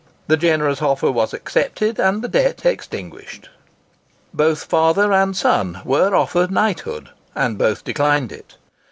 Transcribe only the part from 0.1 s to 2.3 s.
The generous offer was accepted, and the